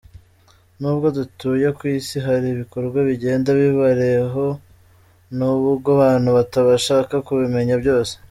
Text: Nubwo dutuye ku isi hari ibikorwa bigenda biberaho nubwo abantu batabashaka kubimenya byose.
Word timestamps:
Nubwo 0.79 1.07
dutuye 1.17 1.67
ku 1.77 1.83
isi 1.97 2.17
hari 2.25 2.45
ibikorwa 2.49 2.97
bigenda 3.09 3.49
biberaho 3.59 4.45
nubwo 5.37 5.87
abantu 5.95 6.29
batabashaka 6.37 7.15
kubimenya 7.27 7.75
byose. 7.81 8.13